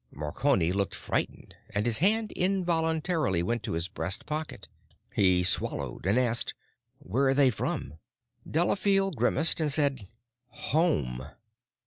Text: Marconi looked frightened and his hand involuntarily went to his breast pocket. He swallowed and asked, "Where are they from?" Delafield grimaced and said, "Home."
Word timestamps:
Marconi 0.11 0.71
looked 0.71 0.95
frightened 0.95 1.55
and 1.69 1.85
his 1.85 1.99
hand 1.99 2.31
involuntarily 2.31 3.43
went 3.43 3.61
to 3.61 3.73
his 3.73 3.87
breast 3.87 4.25
pocket. 4.25 4.67
He 5.13 5.43
swallowed 5.43 6.07
and 6.07 6.17
asked, 6.17 6.55
"Where 6.97 7.27
are 7.27 7.33
they 7.35 7.51
from?" 7.51 7.99
Delafield 8.49 9.15
grimaced 9.15 9.59
and 9.61 9.71
said, 9.71 10.07
"Home." 10.71 11.25